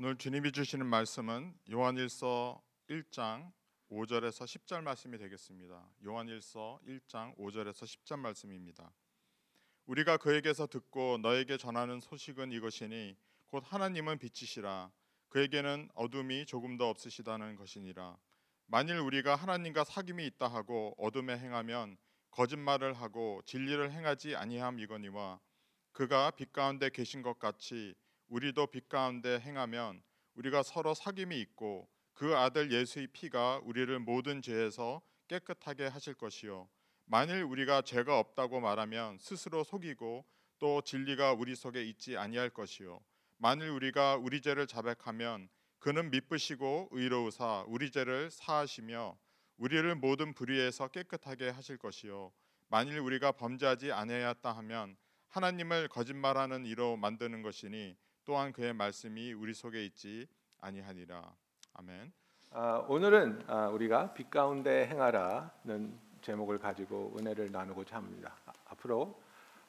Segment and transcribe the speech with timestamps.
[0.00, 3.50] 오늘 주님이 주시는 말씀은 요한일서 1장
[3.90, 5.90] 5절에서 10절 말씀이 되겠습니다.
[6.04, 8.92] 요한일서 1장 5절에서 10절 말씀입니다.
[9.86, 13.16] 우리가 그에게서 듣고 너에게 전하는 소식은 이것이니
[13.48, 14.92] 곧 하나님은 빛이시라
[15.30, 18.16] 그에게는 어둠이 조금도 없으시다는 것이니라
[18.66, 21.96] 만일 우리가 하나님과 사귐이 있다 하고 어둠에 행하면
[22.30, 25.40] 거짓말을 하고 진리를 행하지 아니함 이거니와
[25.90, 27.96] 그가 빛 가운데 계신 것 같이
[28.28, 30.02] 우리도 빛 가운데 행하면
[30.34, 36.68] 우리가 서로 사귐이 있고 그 아들 예수의 피가 우리를 모든 죄에서 깨끗하게 하실 것이요.
[37.06, 40.26] 만일 우리가 죄가 없다고 말하면 스스로 속이고
[40.58, 43.00] 또 진리가 우리 속에 있지 아니할 것이요.
[43.36, 49.16] 만일 우리가 우리 죄를 자백하면 그는 미쁘시고 의로우사 우리 죄를 사하시며
[49.56, 52.32] 우리를 모든 불의에서 깨끗하게 하실 것이요.
[52.68, 54.96] 만일 우리가 범죄하지 아니하였다 하면
[55.28, 57.96] 하나님을 거짓말하는 이로 만드는 것이니
[58.28, 60.28] 또한 그의 말씀이 우리 속에 있지
[60.60, 61.32] 아니하니라
[61.72, 62.12] 아멘.
[62.50, 68.36] 아, 오늘은 아, 우리가 빛 가운데 행하라는 제목을 가지고 은혜를 나누고자 합니다.
[68.44, 69.18] 아, 앞으로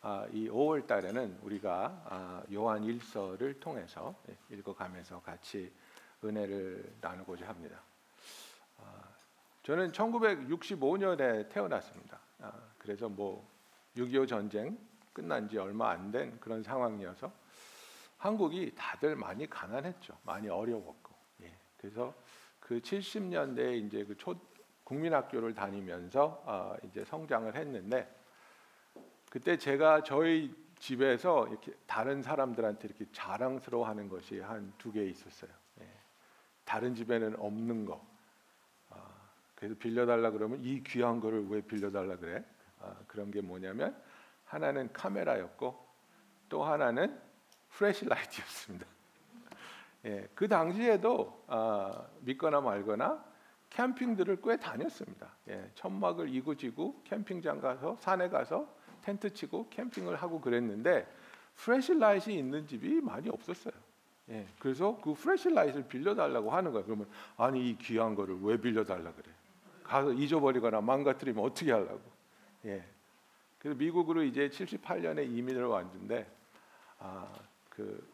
[0.02, 4.14] 아, 이 5월 달에는 우리가 아, 요한 1서를 통해서
[4.50, 5.72] 읽어가면서 같이
[6.22, 7.82] 은혜를 나누고자 합니다.
[8.78, 9.04] 아,
[9.64, 12.20] 저는 1965년에 태어났습니다.
[12.42, 13.50] 아, 그래서 뭐
[13.96, 14.78] 6.25 전쟁
[15.14, 17.32] 끝난 지 얼마 안 된 그런 상황이어서
[18.20, 20.16] 한국이 다들 많이 가난했죠.
[20.24, 21.14] 많이 어려웠고.
[21.42, 21.52] 예.
[21.78, 22.14] 그래서
[22.60, 24.36] 그 70년대에 이제 그 초
[24.84, 28.12] 국민학교를 다니면서 어, 이제 성장을 했는데
[29.30, 35.52] 그때 제가 저희 집에서 이렇게 다른 사람들한테 이렇게 자랑스러워하는 것이 한 두 개 있었어요.
[35.82, 35.88] 예.
[36.66, 38.04] 다른 집에는 없는 거.
[38.90, 38.98] 어,
[39.56, 42.44] 그래서 빌려달라 그러면 이 귀한 거를 왜 빌려달라 그래?
[42.80, 43.96] 어, 그런 게 뭐냐면
[44.46, 45.88] 하나는 카메라였고
[46.50, 47.22] 또 하나는
[47.70, 48.86] 프레시 라이트였습니다.
[50.06, 53.24] 예, 그 당시에도 어, 믿거나 말거나
[53.70, 55.30] 캠핑들을 꽤 다녔습니다.
[55.50, 58.68] 예, 천막을 이고지고 캠핑장 가서 산에 가서
[59.02, 61.08] 텐트 치고 캠핑을 하고 그랬는데
[61.56, 63.74] flashlight이 있는 집이 많이 없었어요.
[64.30, 66.86] 예, 그래서 그 flashlight를 빌려달라고 하는 거예요.
[66.86, 69.32] 그러면 아니 이 귀한 거를 왜 빌려달라 그래?
[69.84, 72.02] 가서 잊어버리거나 망가뜨리면 어떻게 하려고?
[72.66, 72.84] 예,
[73.58, 76.30] 그래서 미국으로 이제 78년에 이민을 왔는데
[77.00, 77.28] 아,
[77.80, 78.06] 그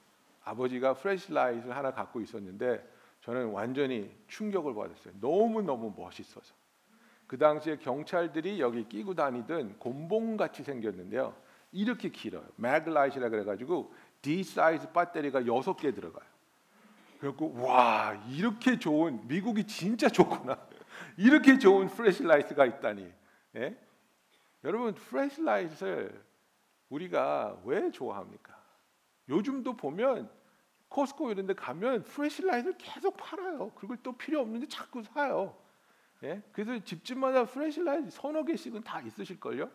[0.44, 2.88] 아버지가 flashlight를 하나 갖고 있었는데
[3.22, 5.16] 저는 완전히 충격을 받았어요.
[5.20, 6.54] 너무 너무 멋있어서.
[7.26, 11.36] 그 당시에 경찰들이 여기 끼고 다니던 곤봉 같이 생겼는데요.
[11.72, 12.46] 이렇게 길어요.
[12.58, 16.26] Maglite라 그래가지고 D 사이즈 배터리가 여섯 개 들어가요.
[17.20, 20.60] 그래갖고 와 이렇게 좋은 미국이 진짜 좋구나.
[21.18, 23.12] 이렇게 좋은 flashlight가 있다니.
[23.56, 23.76] 예?
[24.64, 26.24] 여러분 flashlight를
[26.90, 28.55] 우리가 왜 좋아합니까?
[29.30, 30.30] 요즘도 보면
[30.90, 33.72] 코스코 이런 데 가면 flashlight를 계속 팔아요.
[33.72, 35.58] 그걸 또 필요 없는데 자꾸 사요.
[36.24, 36.42] 예?
[36.52, 39.70] 그래서 집집마다 flashlight 서너 개씩은 다 있으실걸요.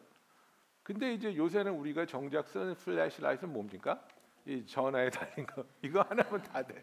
[0.83, 4.03] 근데 이제 요새는 우리가 정작 쓰는 flashlight는 뭡니까?
[4.47, 5.65] 이 전화에 달린 거.
[5.82, 6.82] 이거 하나면 다 돼.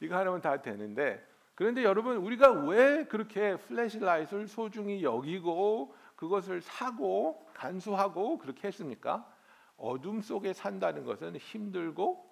[0.00, 8.38] 이거 하나면 다 되는데 그런데 여러분 우리가 왜 그렇게 flashlight를 소중히 여기고 그것을 사고 간수하고
[8.38, 9.30] 그렇게 했습니까?
[9.76, 12.24] 어둠 속에 산다는 것은 힘들고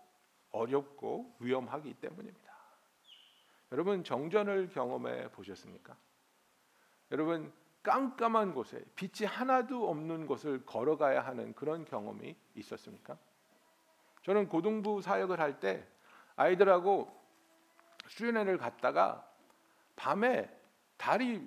[0.51, 2.55] 어렵고 위험하기 때문입니다.
[3.73, 5.97] 여러분 정전을 경험해 보셨습니까?
[7.11, 13.19] 여러분 깜깜한 곳에 빛이 하나도 없는 곳을 걸어가야 하는 그런 경험이 있었습니까?
[14.23, 15.87] 저는 고등부 사역을 할 때
[16.37, 17.13] 아이들하고
[18.09, 19.29] 수련회를 갔다가
[19.97, 20.51] 밤에
[20.97, 21.47] 달이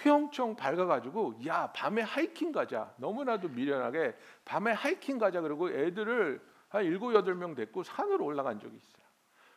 [0.00, 7.14] 휘엄청 밝아가지고 야 밤에 하이킹 가자 너무나도 미련하게 밤에 하이킹 가자 그러고 애들을 한 일곱
[7.14, 9.02] 여덟 명 데리고 산으로 올라간 적이 있어요.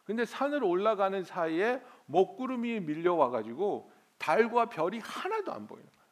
[0.03, 6.05] 근데 산으로 올라가는 사이에 먹구름이 밀려와 가지고 달과 별이 하나도 안 보이는 거예요.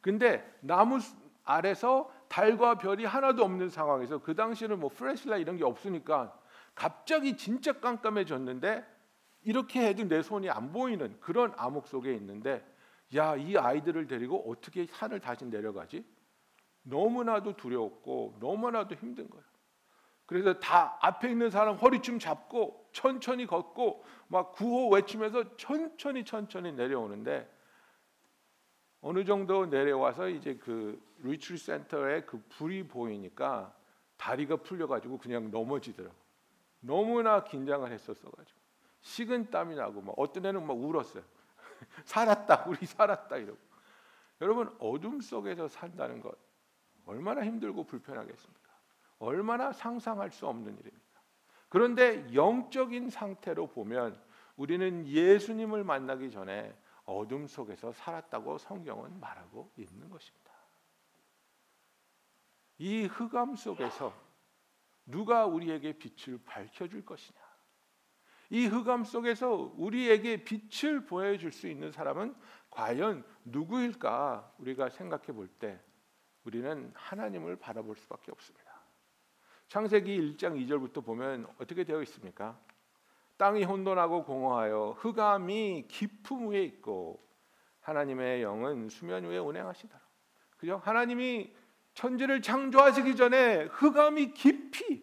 [0.00, 0.98] 근데 나무
[1.44, 6.38] 아래서 달과 별이 하나도 없는 상황에서 그 당시는 뭐 플래시라 이런 게 없으니까
[6.74, 8.84] 갑자기 진짜 깜깜해졌는데
[9.44, 12.64] 이렇게 해도 내 손이 안 보이는 그런 암흑 속에 있는데
[13.14, 16.04] 야, 이 아이들을 데리고 어떻게 산을 다시 내려가지?
[16.82, 19.44] 너무나도 두려웠고 너무나도 힘든 거예요.
[20.26, 27.50] 그래서 다 앞에 있는 사람 허리춤 잡고 천천히 걷고 막 구호 외치면서 천천히 천천히 내려오는데
[29.02, 33.76] 어느 정도 내려와서 이제 그 retreat 센터에 그 불이 보이니까
[34.16, 36.14] 다리가 풀려 가지고 그냥 넘어지더라고.
[36.80, 38.60] 너무나 긴장을 했었어 가지고
[39.02, 41.24] 식은 땀이 나고 막 어떤 애는 막 울었어요.
[42.04, 43.58] 살았다, 우리 살았다 이러고.
[44.40, 46.36] 여러분 어둠 속에서 산다는 것
[47.06, 48.72] 얼마나 힘들고 불편하겠습니까?
[49.18, 51.20] 얼마나 상상할 수 없는 일입니까?
[51.68, 54.20] 그런데 영적인 상태로 보면
[54.56, 60.52] 우리는 예수님을 만나기 전에 어둠 속에서 살았다고 성경은 말하고 있는 것입니다.
[62.78, 64.12] 이 흑암 속에서
[65.06, 67.41] 누가 우리에게 빛을 밝혀줄 것이냐?
[68.52, 72.34] 이 흑암 속에서 우리에게 빛을 보여줄 수 있는 사람은
[72.68, 74.52] 과연 누구일까?
[74.58, 75.80] 우리가 생각해 볼 때
[76.44, 78.82] 우리는 하나님을 바라볼 수밖에 없습니다.
[79.68, 82.60] 창세기 1장 2절부터 보면 어떻게 되어 있습니까?
[83.38, 87.26] 땅이 혼돈하고 공허하여 흑암이 깊음 위에 있고
[87.80, 89.98] 하나님의 영은 수면 위에 운행하시더라.
[90.58, 90.76] 그죠?
[90.84, 91.54] 하나님이
[91.94, 95.02] 천지를 창조하시기 전에 흑암이 깊이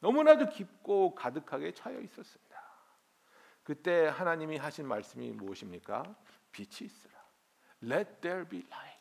[0.00, 2.45] 너무나도 깊고 가득하게 차여 있었습니다.
[3.66, 6.14] 그때 하나님이 하신 말씀이 무엇입니까?
[6.52, 7.12] 빛이 있으라.
[7.82, 8.96] Let there be light.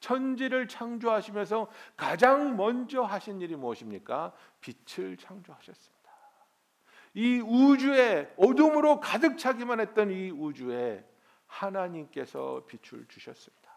[0.00, 4.32] 천지를 창조하시면서 가장 먼저 하신 일이 무엇입니까?
[4.62, 5.98] 빛을 창조하셨습니다.
[7.12, 11.06] 이 우주에 어둠으로 가득 차기만 했던 이 우주에
[11.46, 13.70] 하나님께서 빛을 주셨습니다.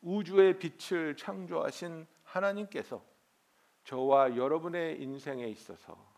[0.00, 3.04] 우주의 빛을 창조하신 하나님께서
[3.84, 6.13] 저와 여러분의 인생에 있어서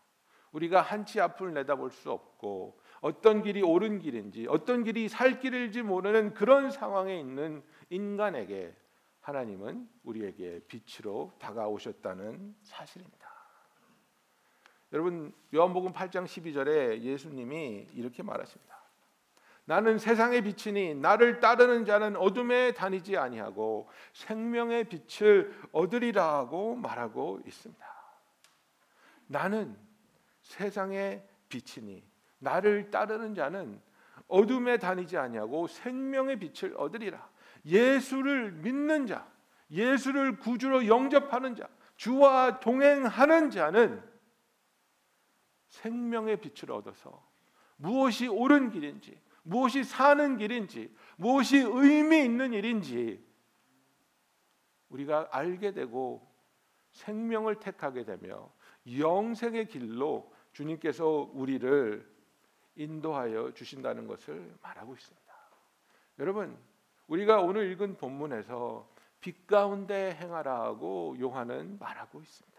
[0.57, 6.33] 우리가 한치 앞을 내다볼 수 없고 어떤 길이 옳은 길인지 어떤 길이 살 길일지 모르는
[6.33, 8.75] 그런 상황에 있는 인간에게
[9.21, 13.27] 하나님은 우리에게 빛으로 다가오셨다는 사실입니다.
[14.93, 18.75] 여러분 요한복음 8장 12절에 예수님이 이렇게 말하십니다.
[19.65, 27.85] 나는 세상의 빛이니 나를 따르는 자는 어둠에 다니지 아니하고 생명의 빛을 얻으리라 고 말하고 있습니다.
[29.27, 29.86] 나는
[30.47, 32.03] 세상의 빛이니
[32.39, 33.81] 나를 따르는 자는
[34.27, 37.29] 어둠에 다니지 아니하고 생명의 빛을 얻으리라.
[37.65, 39.29] 예수를 믿는 자,
[39.69, 41.67] 예수를 구주로 영접하는 자,
[41.97, 44.01] 주와 동행하는 자는
[45.67, 47.25] 생명의 빛을 얻어서
[47.75, 53.25] 무엇이 옳은 길인지, 무엇이 사는 길인지, 무엇이 의미 있는 일인지
[54.89, 56.25] 우리가 알게 되고
[56.91, 58.49] 생명을 택하게 되며
[58.97, 62.17] 영생의 길로 주님께서 우리를
[62.75, 65.33] 인도하여 주신다는 것을 말하고 있습니다.
[66.17, 66.57] 여러분,
[67.05, 68.89] 우리가 오늘 읽은 본문에서
[69.19, 72.57] 빛 가운데 행하라고 요한은 말하고 있습니다.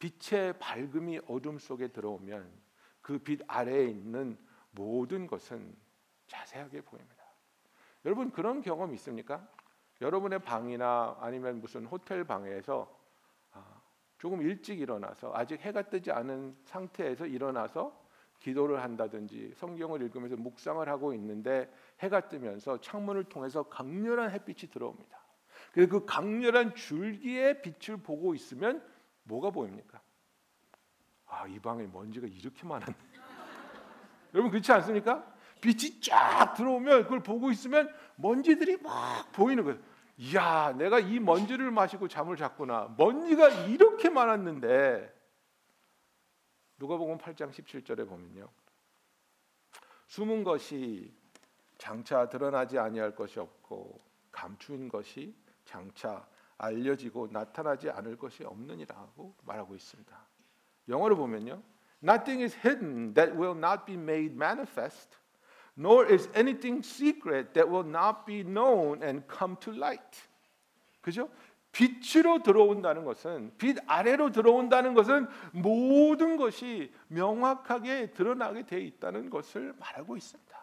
[0.00, 2.50] 빛의 밝음이 어둠 속에 들어오면
[3.00, 4.36] 그 빛 아래에 있는
[4.72, 5.76] 모든 것은
[6.26, 7.22] 자세하게 보입니다.
[8.04, 9.48] 여러분 그런 경험 있습니까?
[10.00, 13.03] 여러분의 방이나 아니면 무슨 호텔 방에서 아,
[14.24, 17.94] 조금 일찍 일어나서 아직 해가 뜨지 않은 상태에서 일어나서
[18.40, 25.18] 기도를 한다든지 성경을 읽으면서 묵상을 하고 있는데 해가 뜨면서 창문을 통해서 강렬한 햇빛이 들어옵니다.
[25.74, 28.82] 그래서 그 강렬한 줄기의 빛을 보고 있으면
[29.24, 30.00] 뭐가 보입니까?
[31.26, 32.96] 아, 이 방에 먼지가 이렇게 많았네.
[34.32, 35.34] 여러분 그렇지 않습니까?
[35.60, 39.78] 빛이 쫙 들어오면 그걸 보고 있으면 먼지들이 막 보이는 거예요.
[40.16, 42.94] 이야, 내가 이 먼지를 마시고 잠을 잤구나.
[42.96, 45.12] 먼지가 이렇게 많았는데
[46.78, 48.48] 누가복음 8장 17절에 보면요.
[50.06, 51.12] 숨은 것이
[51.78, 54.00] 장차 드러나지 아니할 것이 없고
[54.30, 55.34] 감추인 것이
[55.64, 56.26] 장차
[56.56, 60.26] 알려지고 나타나지 않을 것이 없느니라고 말하고 있습니다.
[60.88, 61.62] 영어로 보면요.
[62.02, 65.16] Nothing is hidden that will not be made manifest,
[65.76, 70.28] nor is anything secret that will not be known and come to light.
[71.00, 71.28] 그죠?
[71.72, 80.16] 빛으로 들어온다는 것은 빛 아래로 들어온다는 것은 모든 것이 명확하게 드러나게 돼 있다는 것을 말하고
[80.16, 80.54] 있습니다.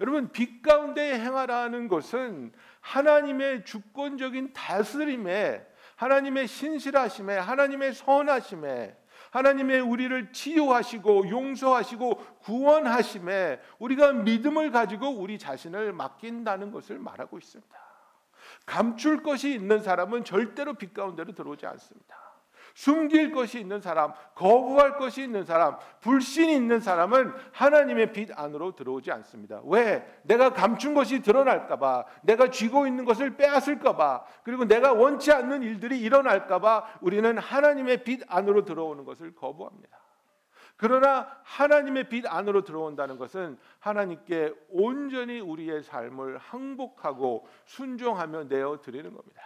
[0.00, 8.96] 여러분 빛 가운데 행하라는 것은 하나님의 주권적인 다스림에 하나님의 신실하심에 하나님의 선하심에
[9.30, 17.78] 하나님의 우리를 치유하시고 용서하시고 구원하심에 우리가 믿음을 가지고 우리 자신을 맡긴다는 것을 말하고 있습니다.
[18.66, 22.29] 감출 것이 있는 사람은 절대로 빛 가운데로 들어오지 않습니다.
[22.80, 29.12] 숨길 것이 있는 사람, 거부할 것이 있는 사람, 불신이 있는 사람은 하나님의 빛 안으로 들어오지
[29.12, 29.60] 않습니다.
[29.66, 30.02] 왜?
[30.22, 37.00] 내가 감춘 것이 드러날까봐, 내가 쥐고 있는 것을 빼앗을까봐, 그리고 내가 원치 않는 일들이 일어날까봐
[37.02, 39.98] 우리는 하나님의 빛 안으로 들어오는 것을 거부합니다.
[40.78, 49.42] 그러나 하나님의 빛 안으로 들어온다는 것은 하나님께 온전히 우리의 삶을 항복하고 순종하며 내어 드리는 겁니다.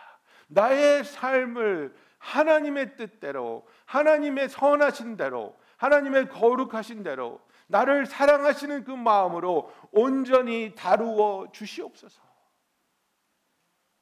[0.46, 10.74] 나의 삶을 하나님의 뜻대로, 하나님의 선하신 대로, 하나님의 거룩하신 대로, 나를 사랑하시는 그 마음으로 온전히
[10.74, 12.22] 다루어 주시옵소서.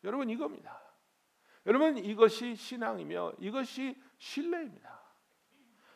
[0.04, 0.80] 여러분 이겁니다.
[1.66, 5.00] 여러분 이것이 신앙이며 이것이 신뢰입니다.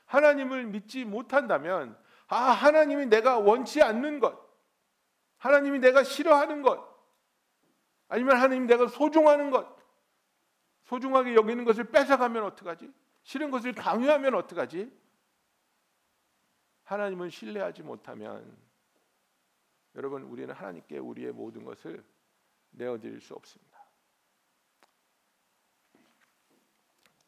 [0.07, 1.97] 하나님을 믿지 못한다면
[2.29, 4.37] 아 하나님이 내가 원치 않는 것,
[5.39, 6.85] 하나님이 내가 싫어하는 것,
[8.09, 9.76] 아니면 하나님 내가 소중하는 것,
[10.87, 12.93] 소중하게 여기는 것을 뺏어가면 어떡하지?
[13.23, 14.91] 싫은 것을 강요하면 어떡하지?
[16.85, 18.57] 하나님을 신뢰하지 못하면
[19.97, 22.05] 여러분 우리는 하나님께 우리의 모든 것을
[22.71, 23.77] 내어드릴 수 없습니다.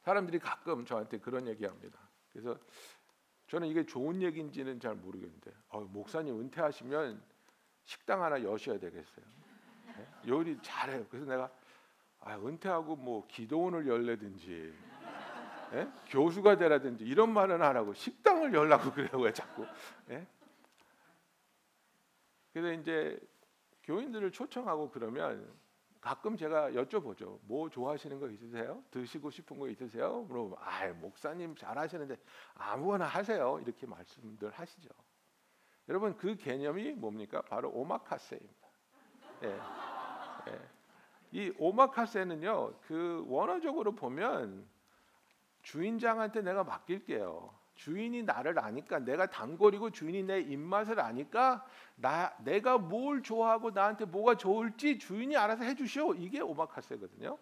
[0.02, 1.98] 사람들이 가끔 저한테 그런 얘기합니다.
[2.30, 2.58] 그래서
[3.48, 7.20] 저는 이게 좋은 얘기인지는 잘 모르겠는데 어, 목사님 은퇴하시면
[7.84, 9.26] 식당 하나 여셔야 되겠어요.
[9.96, 10.08] 네?
[10.28, 11.06] 요리 잘해요.
[11.08, 11.50] 그래서 내가
[12.20, 14.74] 아, 은퇴하고 뭐 기도원을 열래든지
[15.74, 15.88] 예?
[16.08, 19.66] 교수가 되라든지 이런 말은 안 하고 식당을 열라고 그래요 왜 자꾸
[20.10, 20.26] 예?
[22.52, 23.18] 그래서 이제
[23.84, 25.56] 교인들을 초청하고 그러면
[26.00, 32.16] 가끔 제가 여쭤보죠 뭐 좋아하시는 거 있으세요 드시고 싶은 거 있으세요 물어보면 아 목사님 잘하시는데
[32.54, 34.88] 아무거나 하세요 이렇게 말씀들 하시죠
[35.88, 38.68] 여러분 그 개념이 뭡니까 바로 오마카세입니다
[39.44, 39.48] 예.
[40.48, 40.77] 예.
[41.30, 44.66] 이 오마카세는요 그 원어적으로 보면
[45.62, 47.56] 주인장한테 내가 맡길게요.
[47.74, 54.36] 주인이 나를 아니까 내가 단골이고 주인이 내 입맛을 아니까 나 내가 뭘 좋아하고 나한테 뭐가
[54.36, 56.14] 좋을지 주인이 알아서 해주시오.
[56.14, 57.38] 이게 오마카세거든요.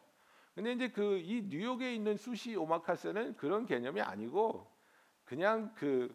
[0.54, 4.70] 근데 이제 그 이 뉴욕에 있는 수시 오마카세는 그런 개념이 아니고
[5.24, 6.14] 그냥 그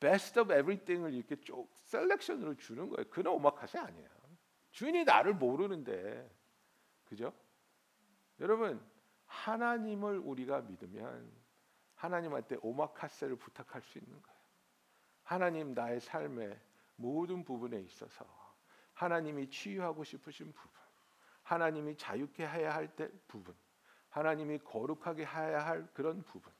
[0.00, 3.08] best of everything을 이렇게 쭉 selection으로 주는 거예요.
[3.10, 4.08] 그런 오마카세 아니에요.
[4.70, 6.28] 주인이 나를 모르는데
[7.08, 7.32] 그죠?
[8.40, 8.80] 여러분
[9.26, 11.30] 하나님을 우리가 믿으면
[11.94, 14.38] 하나님한테 오마카세를 부탁할 수 있는 거예요.
[15.24, 16.58] 하나님 나의 삶의
[16.96, 18.24] 모든 부분에 있어서
[18.94, 20.70] 하나님이 치유하고 싶으신 부분,
[21.42, 23.54] 하나님이 자유케 해야 할 때 부분,
[24.10, 26.52] 하나님이 거룩하게 해야 할 그런 부분,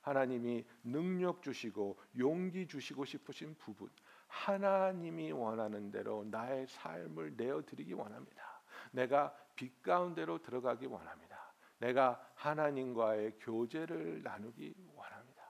[0.00, 3.90] 하나님이 능력 주시고 용기 주시고 싶으신 부분,
[4.26, 8.53] 하나님이 원하는 대로 나의 삶을 내어 드리기 원합니다.
[8.94, 11.52] 내가 빛 가운데로 들어가기 원합니다.
[11.78, 15.42] 내가 하나님과의 교제를 나누기 원합니다.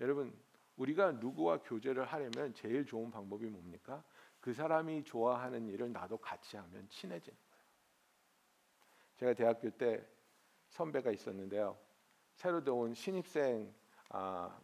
[0.00, 0.40] 여러분,
[0.76, 4.04] 우리가 누구와 교제를 하려면 제일 좋은 방법이 뭡니까?
[4.40, 7.64] 그 사람이 좋아하는 일을 나도 같이 하면 친해지는 거예요.
[9.16, 10.06] 제가 대학교 때
[10.68, 11.76] 선배가 있었는데요.
[12.36, 13.74] 새로 들어온 신입생
[14.10, 14.56] 아,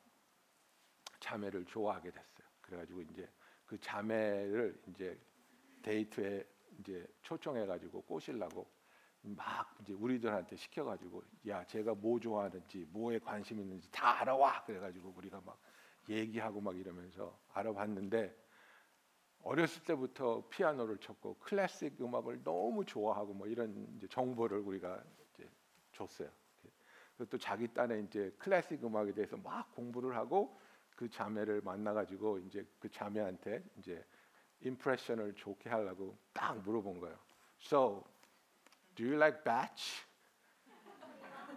[1.19, 2.47] 자매를 좋아하게 됐어요.
[2.61, 3.29] 그래가지고 이제
[3.67, 5.19] 그 자매를 이제
[5.85, 6.45] 데이트에
[6.81, 8.67] 이제 초청해 가지고 꼬시려고
[9.21, 14.81] 막 이제 우리들한테 시켜 가지고 야 제가 뭐 좋아하는지 뭐에 관심 있는지 다 알아와 그래
[14.81, 15.61] 가지고 우리가 막
[16.09, 18.35] 얘기하고 막 이러면서 알아봤는데
[19.43, 25.03] 어렸을 때부터 피아노를 쳤고 클래식 음악을 너무 좋아하고 뭐 이런 정보를 우리가
[25.35, 25.49] 이제
[25.93, 26.31] 줬어요.
[27.31, 30.59] 또 자기 딴에 이제 클래식 음악에 대해서 막 공부를 하고
[30.97, 34.05] 그 자매를 만나가지고 이제 그 자매한테 이제
[34.65, 37.17] 임프레션을 좋게 하려고 딱 물어본 거예요.
[37.61, 38.05] So
[38.95, 40.05] Do you like batch?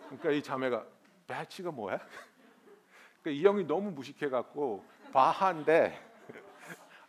[0.05, 0.85] 그러니까 이 자매가
[1.27, 1.97] batch가 뭐야?
[3.21, 5.99] 그러니까 이 형이 너무 무식해 갖고 바한데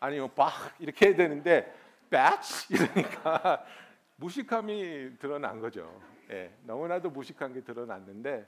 [0.00, 1.74] 아니면 바 이렇게 해야 되는데
[2.10, 3.64] batch 이러니까
[4.16, 6.00] 무식함이 드러난 거죠.
[6.30, 8.46] 예, 너무나도 무식한 게 드러났는데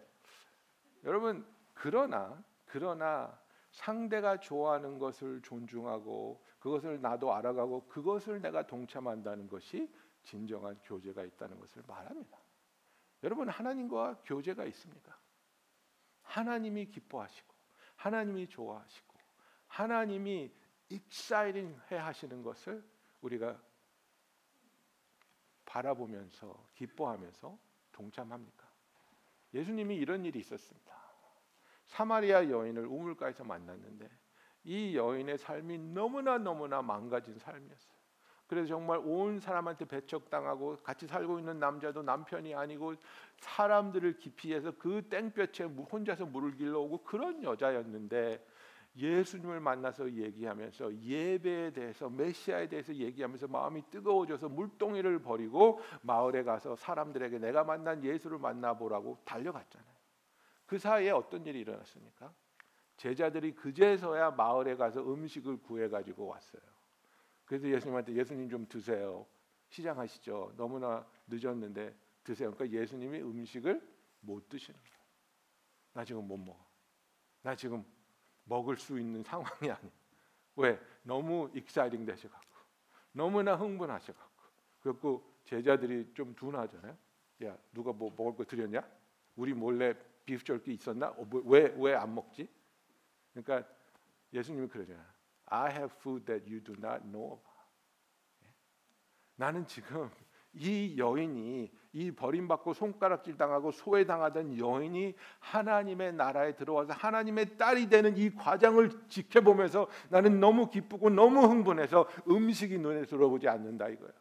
[1.04, 3.36] 여러분 그러나 그러나
[3.70, 9.90] 상대가 좋아하는 것을 존중하고 그것을 나도 알아가고 그것을 내가 동참한다는 것이
[10.22, 12.38] 진정한 교제가 있다는 것을 말합니다.
[13.22, 15.18] 여러분 하나님과 교제가 있습니까?
[16.22, 17.54] 하나님이 기뻐하시고
[17.96, 19.14] 하나님이 좋아하시고
[19.66, 20.52] 하나님이
[20.90, 22.84] exciting 해 하시는 것을
[23.22, 23.60] 우리가
[25.64, 27.58] 바라보면서 기뻐하면서
[27.92, 28.68] 동참합니까?
[29.54, 31.00] 예수님이 이런 일이 있었습니다.
[31.86, 34.10] 사마리아 여인을 우물가에서 만났는데
[34.64, 38.00] 이 여인의 삶이 너무나 너무나 망가진 삶이었어요.
[38.46, 42.94] 그래서 정말 온 사람한테 배척당하고 같이 살고 있는 남자도 남편이 아니고
[43.36, 48.44] 사람들을 기피해서 그 땡볕에 혼자서 물을 길러오고 그런 여자였는데
[48.96, 57.38] 예수님을 만나서 얘기하면서 예배에 대해서 메시아에 대해서 얘기하면서 마음이 뜨거워져서 물동이를 버리고 마을에 가서 사람들에게
[57.38, 59.94] 내가 만난 예수를 만나보라고 달려갔잖아요.
[60.66, 62.32] 그 사이에 어떤 일이 일어났습니까?
[63.00, 66.60] 제자들이 그제서야 마을에 가서 음식을 구해 가지고 왔어요.
[67.46, 69.26] 그래서 예수님한테 예수님 좀 드세요.
[69.70, 70.52] 시장하시죠.
[70.58, 72.52] 너무나 늦었는데 드세요.
[72.52, 73.80] 그러니까 예수님이 음식을
[74.20, 74.98] 못 드시는 거예요.
[75.94, 76.62] 나 지금 못 먹어.
[77.40, 77.82] 나 지금
[78.44, 79.90] 먹을 수 있는 상황이 아니야.
[80.56, 80.78] 왜?
[81.02, 82.54] 너무 exciting 되셔갖고
[83.12, 84.42] 너무나 흥분하셔갖고
[84.82, 86.94] 그리고 제자들이 좀 둔하잖아요.
[87.44, 88.86] 야 누가 뭐 먹을 거 드렸냐?
[89.36, 89.94] 우리 몰래
[90.26, 91.16] beef jerky 있었나?
[91.46, 92.59] 왜왜 안 먹지?
[93.32, 93.68] 그러니까
[94.32, 95.04] 예수님이 그러잖아.
[95.46, 97.40] I have food that you do not know.
[99.36, 100.10] 나는 지금
[100.52, 108.30] 이 여인이 이 버림받고 손가락질 당하고 소외당하던 여인이 하나님의 나라에 들어와서 하나님의 딸이 되는 이
[108.34, 114.12] 과정을 지켜보면서 나는 너무 기쁘고 너무 흥분해서 음식이 눈에 들어오지 않는다 이거예요.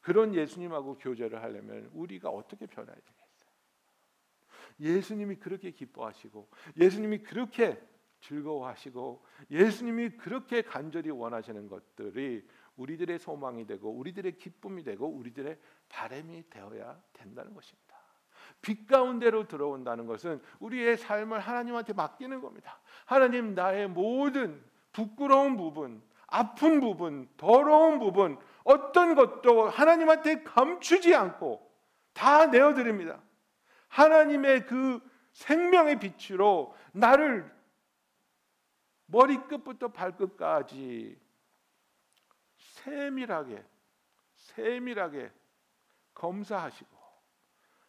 [0.00, 3.19] 그런 예수님하고 교제를 하려면 우리가 어떻게 변해야 되겠어요?
[4.80, 7.80] 예수님이 그렇게 기뻐하시고 예수님이 그렇게
[8.20, 12.46] 즐거워하시고 예수님이 그렇게 간절히 원하시는 것들이
[12.76, 15.58] 우리들의 소망이 되고 우리들의 기쁨이 되고 우리들의
[15.88, 17.90] 바람이 되어야 된다는 것입니다.
[18.62, 22.80] 빛 가운데로 들어온다는 것은 우리의 삶을 하나님한테 맡기는 겁니다.
[23.06, 31.70] 하나님 나의 모든 부끄러운 부분, 아픈 부분, 더러운 부분, 어떤 것도 하나님한테 감추지 않고
[32.12, 33.20] 다 내어드립니다.
[33.90, 35.00] 하나님의 그
[35.32, 37.50] 생명의 빛으로 나를
[39.06, 41.20] 머리끝부터 발끝까지
[42.56, 43.64] 세밀하게
[44.34, 45.30] 세밀하게
[46.14, 46.96] 검사하시고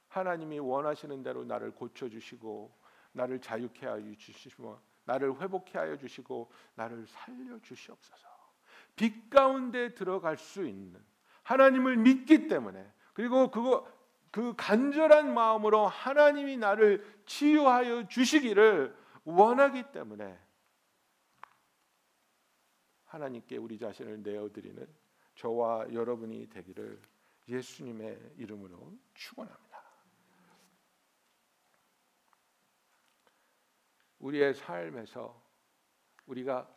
[0.07, 2.75] 하나님이 원하시는 대로 나를 고쳐 주시고
[3.13, 8.27] 나를 자유케 하여 주시고 나를 회복케 하여 주시고 나를 살려 주시옵소서.
[8.95, 11.03] 빛 가운데 들어갈 수 있는
[11.43, 13.87] 하나님을 믿기 때문에 그리고 그거
[14.31, 18.95] 그 간절한 마음으로 하나님이 나를 치유하여 주시기를
[19.25, 20.39] 원하기 때문에
[23.05, 24.87] 하나님께 우리 자신을 내어드리는
[25.35, 27.01] 저와 여러분이 되기를
[27.49, 29.81] 예수님의 이름으로 축원합니다.
[34.19, 35.41] 우리의 삶에서
[36.25, 36.73] 우리가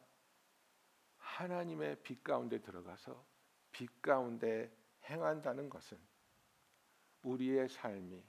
[1.18, 3.24] 하나님의 빛 가운데 들어가서
[3.70, 6.13] 빛 가운데 행한다는 것은
[7.24, 8.22] 우리의 삶이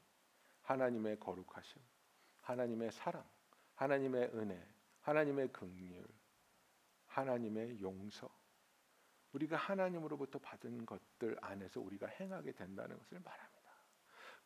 [0.64, 1.82] 하나님의 거룩하심,
[2.41, 3.24] 하나님의 사랑,
[3.76, 4.67] 하나님의 은혜,
[5.02, 6.04] 하나님의 긍휼,
[7.08, 8.30] 하나님의 용서,
[9.34, 13.72] 우리가 하나님으로부터 받은 것들 안에서 우리가 행하게 된다는 것을 말합니다.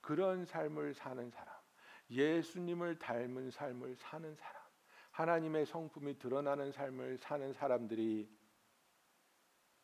[0.02, 1.54] 그런 삶을 사는 사람,
[2.10, 4.64] 예수님을 닮은 삶을 사는 사람,
[5.12, 8.30] 하나님의 성품이 드러나는 삶을 사는 사람들이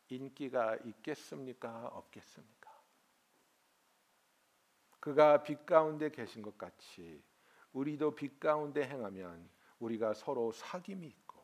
[0.10, 1.88] 인기가 있겠습니까?
[1.88, 2.55] 없겠습니까?
[5.06, 7.22] 그가 빛 가운데 계신 것 같이
[7.74, 11.36] 우리도 빛 가운데 행하면 우리가 서로 사귐이 있고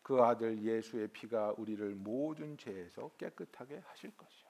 [0.00, 4.48] 그 아들 예수의 피가 우리를 모든 죄에서 깨끗하게 하실 것이요.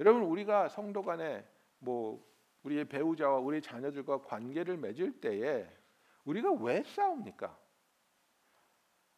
[0.00, 1.46] 여러분 우리가 성도 간에
[1.78, 2.28] 뭐
[2.64, 5.64] 우리의 배우자와 우리 자녀들과 관계를 맺을 때에
[6.24, 7.56] 우리가 왜 싸웁니까?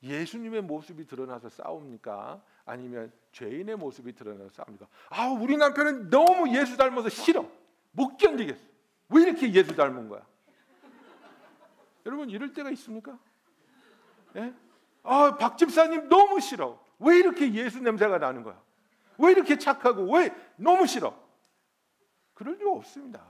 [0.02, 2.44] 예수님의 모습이 드러나서 싸웁니까?
[2.66, 4.86] 아니면 죄인의 모습이 드러나서 싸웁니까?
[5.08, 7.59] 아, 우리 남편은 너무 예수 닮아서 싫어.
[7.92, 8.60] 못 견디겠어.
[9.08, 10.26] 왜 이렇게 예수 닮은 거야?
[12.06, 13.18] 여러분 이럴 때가 있습니까?
[14.36, 14.54] 예?
[15.02, 16.82] 아, 박 집사님 너무 싫어.
[16.98, 18.62] 왜 이렇게 예수 냄새가 나는 거야?
[19.18, 21.18] 왜 이렇게 착하고 왜 너무 싫어?
[22.34, 23.26] 그럴 리 없습니다.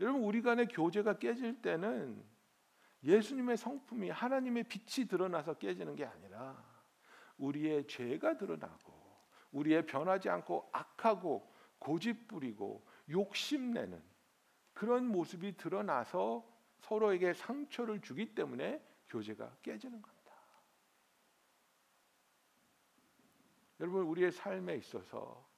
[0.00, 2.20] 여러분 우리 간의 교제가 깨질 때는
[3.04, 6.64] 예수님의 성품이 하나님의 빛이 드러나서 깨지는 게 아니라
[7.36, 8.92] 우리의 죄가 드러나고
[9.52, 14.02] 우리의 변하지 않고 악하고 고집부리고 욕심내는
[14.72, 16.48] 그런 모습이 드러나서
[16.80, 20.22] 서로에게 상처를 주기 때문에 교제가 깨지는 겁니다.
[23.80, 25.48] 여러분 우리의 삶에 있어서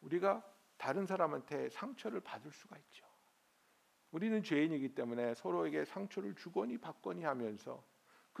[0.00, 0.44] 우리가
[0.76, 3.04] 다른 사람한테 상처를 받을 수가 있죠.
[4.12, 7.84] 우리는 죄인이기 때문에 서로에게 상처를 주거니 받거니 하면서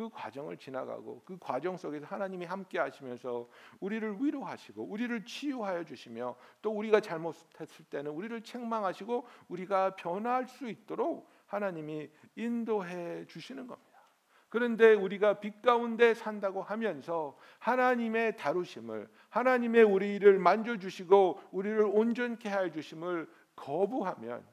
[0.00, 6.70] 그 과정을 지나가고 그 과정 속에서 하나님이 함께 하시면서 우리를 위로하시고 우리를 치유하여 주시며 또
[6.70, 14.00] 우리가 잘못했을 때는 우리를 책망하시고 우리가 변화할 수 있도록 하나님이 인도해 주시는 겁니다.
[14.48, 22.70] 그런데 우리가 빛 가운데 산다고 하면서 하나님의 다루심을 하나님의 우리를 만져 주시고 우리를 온전케 해
[22.70, 24.46] 주심을 거부하면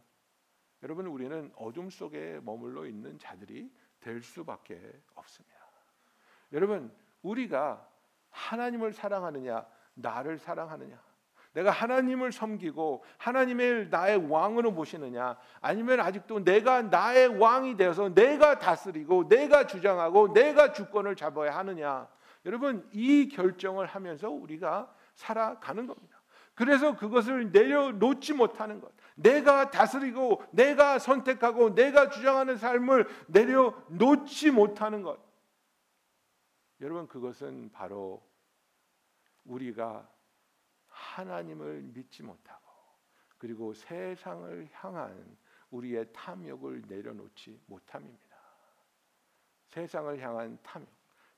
[0.84, 3.72] 여러분 우리는 어둠 속에 머물러 있는 자들이
[4.08, 4.80] 될 수밖에
[5.16, 5.58] 없습니다.
[6.54, 6.90] 여러분
[7.24, 7.86] 우리가
[8.30, 9.66] 하나님을 사랑하느냐
[9.96, 10.98] 나를 사랑하느냐
[11.52, 19.28] 내가 하나님을 섬기고 하나님을 나의 왕으로 모시느냐 아니면 아직도 내가 나의 왕이 되어서 내가 다스리고
[19.28, 22.08] 내가 주장하고 내가 주권을 잡아야 하느냐
[22.46, 26.18] 여러분 이 결정을 하면서 우리가 살아가는 겁니다.
[26.54, 28.90] 그래서 그것을 내려놓지 못하는 것.
[29.18, 35.20] 내가 다스리고 내가 선택하고 내가 주장하는 삶을 내려놓지 못하는 것.
[36.82, 38.24] 여러분 그것은 바로
[39.46, 40.08] 우리가
[40.88, 42.68] 하나님을 믿지 못하고
[43.38, 45.38] 그리고 세상을 향한
[45.72, 48.38] 우리의 탐욕을 내려놓지 못함입니다.
[49.70, 50.88] 세상을 향한 탐욕,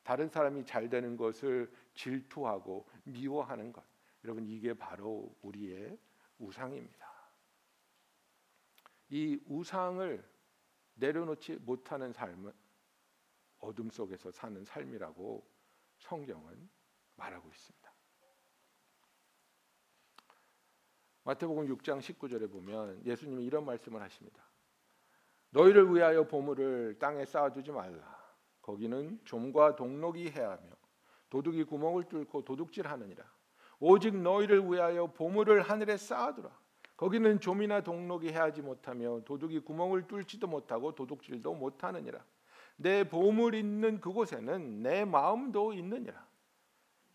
[0.04, 3.84] 다른 사람이 잘 되는 것을 질투하고 미워하는 것.
[4.26, 5.98] 여러분 이게 바로 우리의
[6.38, 7.09] 우상입니다.
[9.10, 10.24] 이 우상을
[10.96, 12.54] 내려놓지 못하는 삶은
[13.60, 15.46] 어둠 속에서 사는 삶이라고
[15.98, 16.70] 성경은
[17.16, 17.94] 말하고 있습니다.
[21.24, 24.44] 마태복음 6장 19절에 보면 예수님이 이런 말씀을 하십니다.
[25.52, 28.18] 너희를 위하여 보물을 땅에 쌓아두지 말라.
[28.62, 30.70] 거기는 좀과 동록이 해하며
[31.30, 33.24] 도둑이 구멍을 뚫고 도둑질하느니라.
[33.80, 36.58] 오직 너희를 위하여 보물을 하늘에 쌓아두라.
[37.00, 42.22] 거기는 좀이나 동록이 해하지 못하며 도둑이 구멍을 뚫지도 못하고 도둑질도 못하느니라.
[42.76, 46.28] 내 보물 있는 그곳에는 내 마음도 있느니라.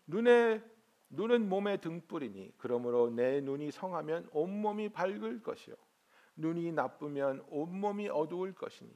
[0.07, 0.63] 눈에
[1.09, 5.75] 눈은 몸의 등불이니 그러므로 내 눈이 성하면 온 몸이 밝을 것이요
[6.35, 8.91] 눈이 나쁘면 온 몸이 어두울 것이니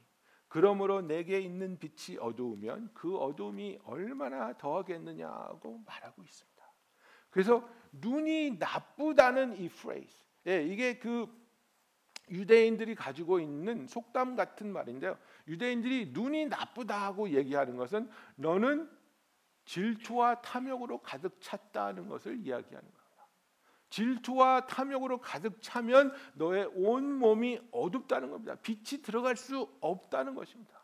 [0.48, 6.74] 그러므로 내게 있는 빛이 어두우면 그 어두움이 얼마나 더하겠느냐고 말하고 있습니다.
[7.30, 11.28] 그래서 눈이 나쁘다는 이 phrase, 예, 이게 그
[12.32, 15.18] 유대인들이 가지고 있는 속담 같은 말인데요.
[15.48, 18.90] 유대인들이 눈이 나쁘다고 얘기하는 것은 너는
[19.66, 23.00] 질투와 탐욕으로 가득 찼다는 것을 이야기하는 겁니다.
[23.90, 28.56] 질투와 탐욕으로 가득 차면 너의 온 몸이 어둡다는 겁니다.
[28.56, 30.79] 빛이 들어갈 수 없다는 것입니다.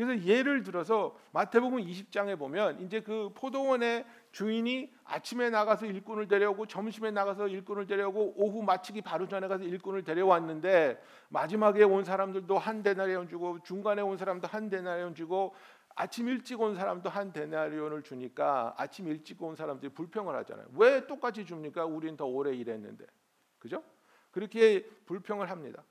[0.00, 7.10] 그래서 예를 들어서 마태복음 20장에 보면 이제 그 포도원의 주인이 아침에 나가서 일꾼을 데려오고 점심에
[7.10, 13.28] 나가서 일꾼을 데려오고 오후 마치기 바로 전에 가서 일꾼을 데려왔는데 마지막에 온 사람들도 한 데나리온
[13.28, 15.54] 주고 중간에 온 사람도 한 데나리온 주고
[15.94, 20.68] 아침 일찍 온 사람도 한 데나리온을 주니까 아침 일찍 온 사람들이 불평을 하잖아요.
[20.76, 21.84] 왜 똑같이 줍니까?
[21.84, 23.04] 우린 더 오래 일했는데.
[23.58, 23.84] 그죠?
[24.30, 25.84] 그렇게 불평을 합니다.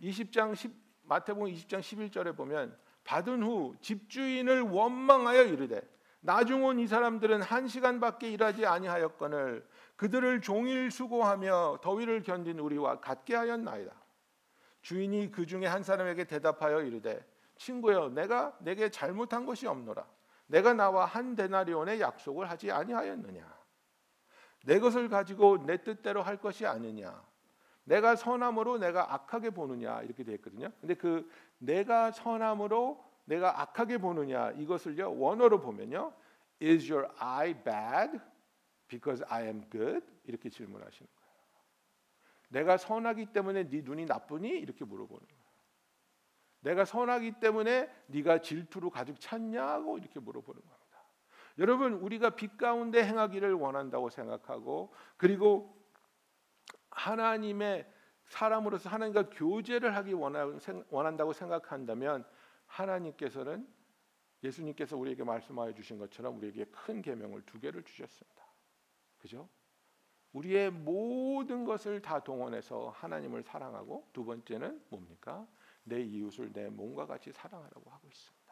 [0.00, 0.72] 20장 10
[1.02, 5.80] 마태복음 20장 11절에 보면 받은 후 집주인을 원망하여 이르되
[6.20, 13.34] 나중 온 이 사람들은 한 시간밖에 일하지 아니하였거늘 그들을 종일 수고하며 더위를 견딘 우리와 같게
[13.34, 13.92] 하였나이다.
[14.82, 17.24] 주인이 그 중에 한 사람에게 대답하여 이르되
[17.56, 20.04] 친구여 내가 내게 잘못한 것이 없노라.
[20.46, 23.62] 내가 나와 한 데나리온의 약속을 하지 아니하였느냐?
[24.64, 27.20] 내 것을 가지고 내 뜻대로 할 것이 아니냐
[27.84, 30.70] 내가 선함으로 내가 악하게 보느냐 이렇게 되어 있거든요.
[30.80, 36.12] 근데 그 내가 선함으로 내가 악하게 보느냐 이것을요 원어로 보면요
[36.62, 38.20] Is your eye bad
[38.88, 40.06] because I am good?
[40.24, 41.32] 이렇게 질문하시는 거예요.
[42.50, 44.48] 내가 선하기 때문에 네 눈이 나쁘니?
[44.48, 45.42] 이렇게 물어보는 거예요.
[46.60, 50.82] 내가 선하기 때문에 네가 질투로 가득 찼냐고 이렇게 물어보는 겁니다.
[51.58, 55.81] 여러분 우리가 빛 가운데 행하기를 원한다고 생각하고 그리고
[56.92, 57.90] 하나님의
[58.26, 62.24] 사람으로서 하나님과 교제를 하기 원한다고 생각한다면
[62.66, 63.68] 하나님께서는
[64.42, 68.42] 예수님께서 우리에게 말씀하여 주신 것처럼 우리에게 큰 계명을 두 개를 주셨습니다.
[69.18, 69.48] 그죠?
[70.32, 75.46] 우리의 모든 것을 다 동원해서 하나님을 사랑하고 두 번째는 뭡니까?
[75.84, 78.42] 내 이웃을 내 몸과 같이 사랑하라고 하고 있습니다.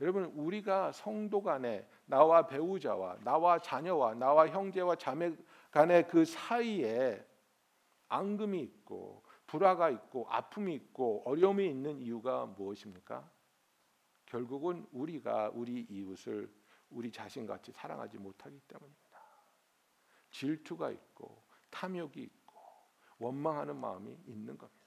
[0.00, 5.32] 여러분 우리가 성도 간에 나와 배우자와 나와 자녀와 나와 형제와 자매
[5.70, 7.24] 간의 그 사이에
[8.08, 13.30] 앙금이 있고 불화가 있고 아픔이 있고 어려움이 있는 이유가 무엇입니까?
[14.26, 16.52] 결국은 우리가 우리 이웃을
[16.90, 19.20] 우리 자신같이 사랑하지 못하기 때문입니다.
[20.30, 22.54] 질투가 있고 탐욕이 있고
[23.18, 24.84] 원망하는 마음이 있는 겁니다.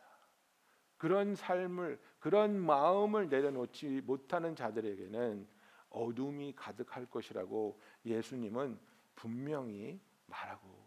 [0.98, 5.48] 그런 삶을 그런 마음을 내려놓지 못하는 자들에게는
[5.90, 8.80] 어둠이 가득할 것이라고 예수님은
[9.16, 10.87] 분명히 말하고.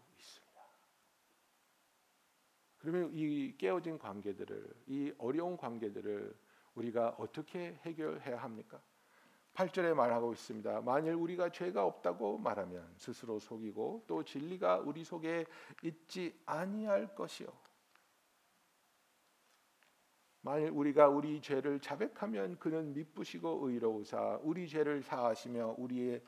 [2.81, 6.35] 그러면 이 깨어진 관계들을 이 어려운 관계들을
[6.73, 8.81] 우리가 어떻게 해결해야 합니까?
[9.53, 10.81] 8절에 말하고 있습니다.
[10.81, 15.45] 만일 우리가 죄가 없다고 말하면 스스로 속이고 또 진리가 우리 속에
[15.83, 17.47] 있지 아니할 것이요.
[20.41, 26.21] 만일 우리가 우리 죄를 자백하면 그는 미쁘시고 의로우사 우리 죄를 사하시며 우리를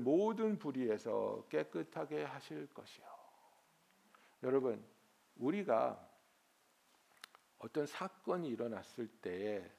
[0.00, 3.06] 모든 불의에서 깨끗하게 하실 것이요.
[4.42, 4.84] 여러분,
[5.38, 6.04] 우리가
[7.58, 9.70] 어떤 사건이 일어났을 때에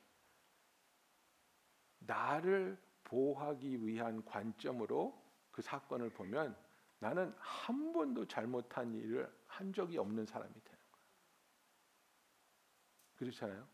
[1.99, 6.55] 나를 보호하기 위한 관점으로 그 사건을 보면
[6.99, 11.07] 나는 한 번도 잘못한 일을 한 적이 없는 사람이 되는 거예요.
[13.15, 13.67] 그렇잖아요.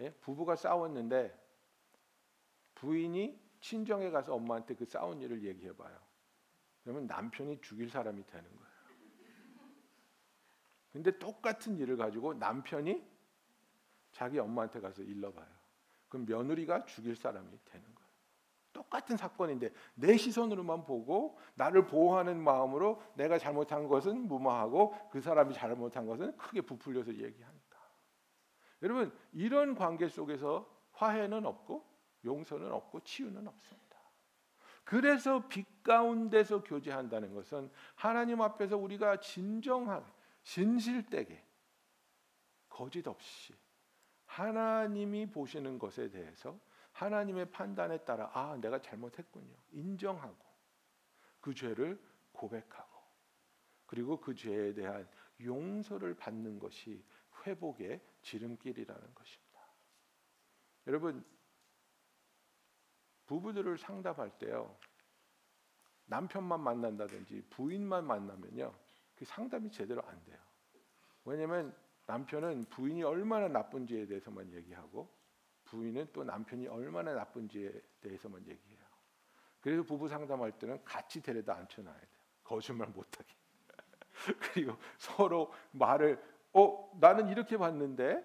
[0.00, 0.12] 예?
[0.14, 1.38] 부부가 싸웠는데
[2.74, 5.98] 부인이 친정에 가서 엄마한테 그 싸운 일을 얘기해 봐요.
[6.82, 8.79] 그러면 남편이 죽일 사람이 되는 거예요.
[10.92, 13.02] 근데 똑같은 일을 가지고 남편이
[14.12, 15.46] 자기 엄마한테 가서 일러봐요.
[16.08, 18.10] 그럼 며느리가 죽일 사람이 되는 거예요.
[18.72, 26.06] 똑같은 사건인데 내 시선으로만 보고 나를 보호하는 마음으로 내가 잘못한 것은 무마하고 그 사람이 잘못한
[26.06, 27.78] 것은 크게 부풀려서 얘기하니까.
[28.82, 31.84] 여러분 이런 관계 속에서 화해는 없고
[32.24, 33.80] 용서는 없고 치유는 없습니다.
[34.84, 40.04] 그래서 빛 가운데서 교제한다는 것은 하나님 앞에서 우리가 진정하게
[40.42, 41.44] 진실되게
[42.68, 43.54] 거짓 없이
[44.26, 46.58] 하나님이 보시는 것에 대해서
[46.92, 50.44] 하나님의 판단에 따라 아 내가 잘못했군요 인정하고
[51.40, 52.00] 그 죄를
[52.32, 53.00] 고백하고
[53.86, 55.08] 그리고 그 죄에 대한
[55.42, 57.04] 용서를 받는 것이
[57.44, 59.60] 회복의 지름길이라는 것입니다.
[60.86, 61.24] 여러분
[63.26, 64.76] 부부들을 상담할 때요
[66.06, 68.74] 남편만 만난다든지 부인만 만나면요
[69.20, 70.38] 그 상담이 제대로 안 돼요.
[71.26, 75.10] 왜냐하면 남편은 부인이 얼마나 나쁜지에 대해서만 얘기하고
[75.66, 78.80] 부인은 또 남편이 얼마나 나쁜지에 대해서만 얘기해요.
[79.60, 82.08] 그래서 부부 상담할 때는 같이 데려다 앉혀놔야 돼요.
[82.42, 83.28] 거짓말 못하게.
[84.54, 86.18] 그리고 서로 말을
[86.54, 88.24] 어 나는 이렇게 봤는데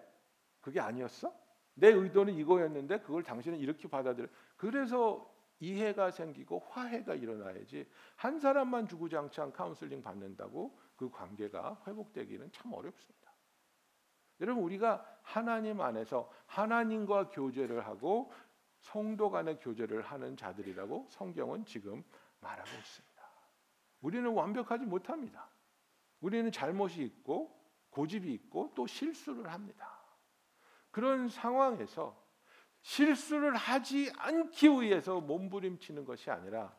[0.62, 1.38] 그게 아니었어?
[1.74, 4.30] 내 의도는 이거였는데 그걸 당신은 이렇게 받아들여.
[4.56, 5.30] 그래서
[5.60, 13.32] 이해가 생기고 화해가 일어나야지 한 사람만 주구장창 카운슬링 받는다고 그 관계가 회복되기는 참 어렵습니다.
[14.42, 18.32] 여러분 우리가 하나님 안에서 하나님과 교제를 하고
[18.80, 22.04] 성도 간의 교제를 하는 자들이라고 성경은 지금
[22.42, 23.16] 말하고 있습니다.
[24.02, 25.50] 우리는 완벽하지 못합니다.
[26.22, 30.02] 우리는 잘못이 있고 고집이 있고 또 실수를 합니다.
[30.92, 32.24] 그런 상황에서
[32.82, 36.76] 실수를 하지 않기 위해서 몸부림치는 것이 아니라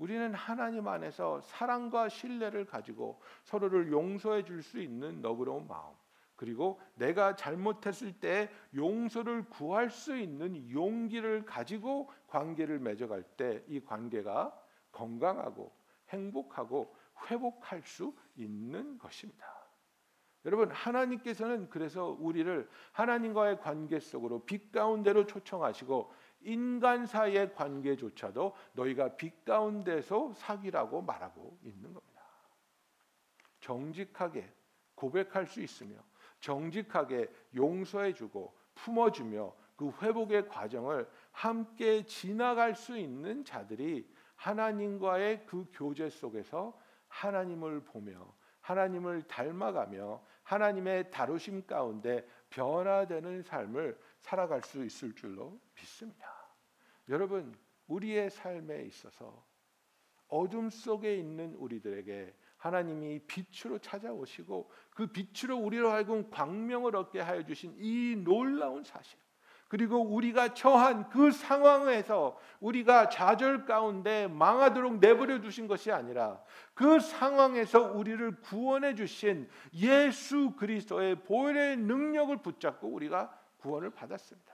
[0.00, 5.94] 우리는 하나님 안에서 사랑과 신뢰를 가지고 서로를 용서해 줄 수 있는 너그러운 마음
[6.36, 14.58] 그리고 내가 잘못했을 때 용서를 구할 수 있는 용기를 가지고 관계를 맺어갈 때 이 관계가
[14.90, 15.70] 건강하고
[16.08, 16.96] 행복하고
[17.30, 19.46] 회복할 수 있는 것입니다.
[20.46, 29.44] 여러분 하나님께서는 그래서 우리를 하나님과의 관계 속으로 빛 가운데로 초청하시고 인간 사이의 관계조차도 너희가 빛
[29.44, 32.22] 가운데서 사귀라고 말하고 있는 겁니다.
[33.60, 34.50] 정직하게
[34.94, 35.96] 고백할 수 있으며
[36.40, 45.66] 정직하게 용서해 주고 품어 주며 그 회복의 과정을 함께 지나갈 수 있는 자들이 하나님과의 그
[45.72, 55.60] 교제 속에서 하나님을 보며 하나님을 닮아가며 하나님의 다루심 가운데 변화되는 삶을 살아갈 수 있을 줄로
[55.74, 56.28] 믿습니다.
[57.08, 57.56] 여러분,
[57.88, 59.44] 우리의 삶에 있어서
[60.28, 67.74] 어둠 속에 있는 우리들에게 하나님이 빛으로 찾아오시고 그 빛으로 우리로 하여금 광명을 얻게 하여 주신
[67.78, 69.18] 이 놀라운 사실.
[69.66, 76.42] 그리고 우리가 처한 그 상황에서 우리가 좌절 가운데 망하도록 내버려 두신 것이 아니라
[76.74, 84.52] 그 상황에서 우리를 구원해 주신 예수 그리스도의 보혈의 능력을 붙잡고 우리가 구원을 받았습니다.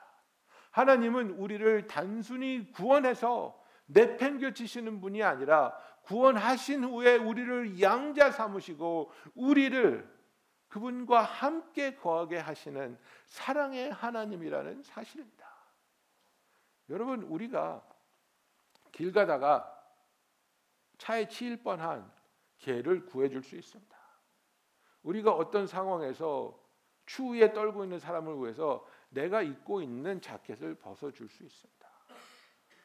[0.70, 10.16] 하나님은 우리를 단순히 구원해서 내팽겨치시는 분이 아니라 구원하신 후에 우리를 양자 삼으시고 우리를
[10.68, 15.46] 그분과 함께 거하게 하시는 사랑의 하나님이라는 사실입니다.
[16.90, 17.82] 여러분 우리가
[18.92, 19.72] 길 가다가
[20.98, 22.10] 차에 치일 뻔한
[22.58, 23.96] 개를 구해줄 수 있습니다.
[25.02, 26.58] 우리가 어떤 상황에서
[27.06, 31.86] 추위에 떨고 있는 사람을 위해서 내가 입고 있는 자켓을 벗어줄 수 있습니다.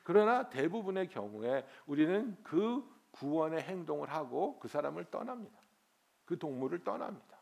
[0.04, 5.60] 그러나 대부분의 경우에 우리는 그 구원의 행동을 하고 그 사람을 떠납니다.
[6.26, 7.38] 그 동물을 떠납니다.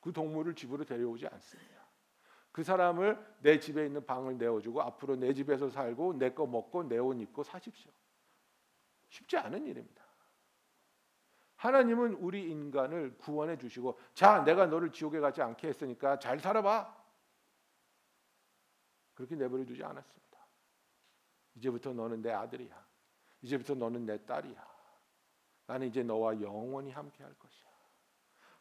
[0.00, 1.80] 그 동물을 집으로 데려오지 않습니다.
[2.52, 6.98] 그 사람을 내 집에 있는 방을 내어주고 앞으로 내 집에서 살고 내 거 먹고 내
[6.98, 7.92] 옷 입고 사십시오.
[9.08, 10.02] 쉽지 않은 일입니다.
[11.56, 16.99] 하나님은 우리 인간을 구원해 주시고 자 내가 너를 지옥에 가지 않게 했으니까 잘 살아봐.
[19.20, 20.38] 그렇게 내버려 두지 않았습니다.
[21.56, 22.86] 이제부터 너는 내 아들이야.
[23.42, 24.66] 이제부터 너는 내 딸이야.
[25.66, 27.68] 나는 이제 너와 영원히 함께 할 것이야.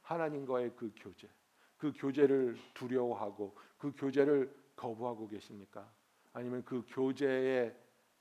[0.02, 1.30] 하나님과의 그 교제,
[1.78, 5.89] 그 교제를 두려워하고 그 교제를 거부하고 계십니까?
[6.34, 7.74] 아니면 그 교제에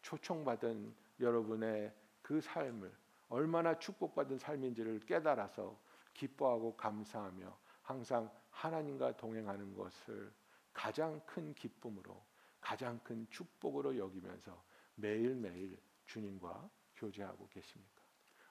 [0.03, 2.93] 초청받은 여러분의 그 삶을
[3.31, 5.77] 얼마나 축복받은 삶인지를 깨달아서
[6.15, 10.33] 기뻐하고 감사하며 항상 하나님과 동행하는 것을
[10.73, 12.28] 가장 큰 기쁨으로
[12.69, 14.63] 가장 큰 축복으로 여기면서
[14.95, 18.03] 매일매일 주님과 교제하고 계십니까?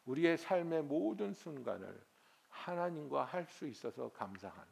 [0.05, 2.03] 우리의 삶의 모든 순간을
[2.49, 4.65] 하나님과 할 수 있어서 감사한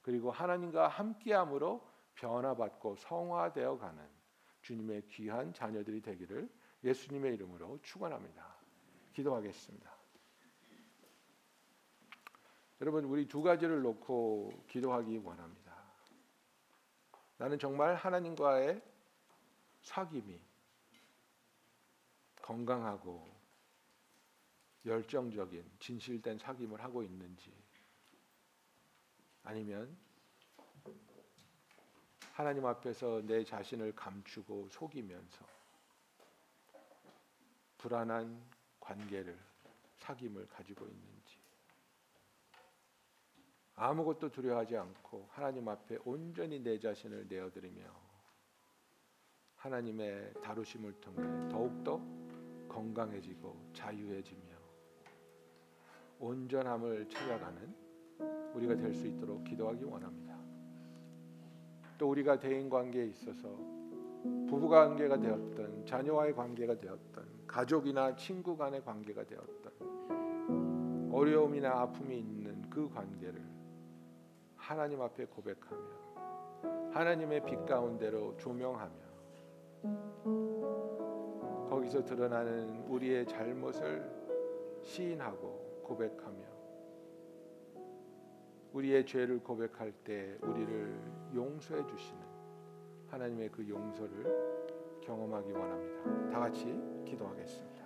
[0.00, 4.08] 그리고 하나님과 함께함으로 변화받고 성화되어 가는
[4.62, 6.48] 주님의 귀한 자녀들이 되기를
[6.84, 8.54] 예수님의 이름으로 축원합니다.
[9.12, 9.92] 기도하겠습니다.
[12.80, 15.63] 여러분 우리 두 가지를 놓고 기도하기 원합니다.
[17.36, 18.80] 나는 정말 하나님과의
[19.82, 20.40] 사귐이
[22.40, 23.28] 건강하고
[24.86, 27.52] 열정적인 진실된 사귐을 하고 있는지
[29.42, 29.96] 아니면
[32.32, 35.46] 하나님 앞에서 내 자신을 감추고 속이면서
[37.78, 38.42] 불안한
[38.80, 39.38] 관계를
[39.98, 41.13] 사귐을 가지고 있는지
[43.76, 47.82] 아무것도 두려워하지 않고 하나님 앞에 온전히 내 자신을 내어드리며
[49.56, 52.00] 하나님의 다루심을 통해 더욱더
[52.68, 54.42] 건강해지고 자유해지며
[56.20, 57.74] 온전함을 찾아가는
[58.54, 60.38] 우리가 될 수 있도록 기도하기 원합니다.
[61.98, 63.48] 또 우리가 대인 관계에 있어서
[64.48, 72.88] 부부 관계가 되었던 자녀와의 관계가 되었던 가족이나 친구 간의 관계가 되었던 어려움이나 아픔이 있는 그
[72.90, 73.53] 관계를
[74.66, 75.78] 하나님 앞에 고백하며
[76.90, 78.94] 하나님의 빛 가운데로 조명하며
[81.68, 84.10] 거기서 드러나는 우리의 잘못을
[84.80, 86.42] 시인하고 고백하며
[88.72, 90.98] 우리의 죄를 고백할 때 우리를
[91.34, 92.22] 용서해 주시는
[93.10, 96.30] 하나님의 그 용서를 경험하기 원합니다.
[96.30, 96.64] 다 같이
[97.04, 97.84] 기도하겠습니다.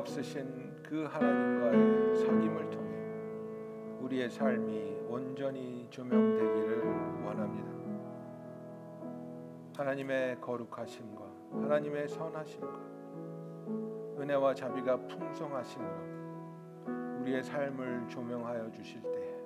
[0.00, 2.90] 없으신 그 하나님과의 사귐을 통해
[4.00, 6.84] 우리의 삶이 온전히 조명되기를
[7.24, 7.70] 원합니다.
[9.76, 12.80] 하나님의 거룩하심과 하나님의 선하심과
[14.18, 16.10] 은혜와 자비가 풍성하심으로
[17.20, 19.36] 우리의 삶을 조명하여 주실 때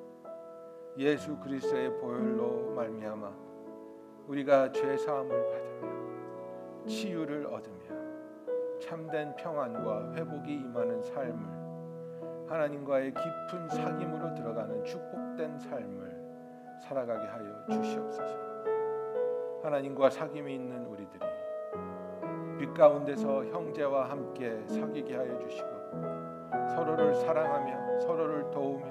[0.98, 3.32] 예수 그리스도의 보혈로 말미암아
[4.28, 7.83] 우리가 죄 사함을 받으며 치유를 얻으며
[8.84, 11.64] 참된 평안과 회복이 임하는 삶을
[12.48, 16.14] 하나님과의 깊은 사귐으로 들어가는 축복된 삶을
[16.82, 18.36] 살아가게 하여 주시옵소서.
[19.62, 21.24] 하나님과 사귐이 있는 우리들이
[22.58, 25.68] 빛 가운데서 형제와 함께 사귀게 하여 주시고
[26.74, 28.84] 서로를 사랑하며 서로를 도우며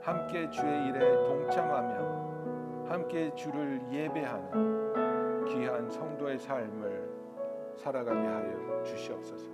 [0.00, 6.95] 함께 주의 일에 동참하며 함께 주를 예배하는 귀한 성도의 삶을
[7.76, 9.50] 살아가게 하여 주시옵소서.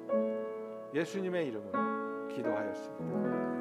[0.94, 3.51] 예수님의 이름으로 기도하였습니다.